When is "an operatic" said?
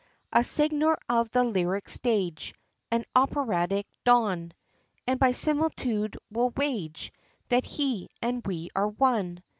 2.89-3.85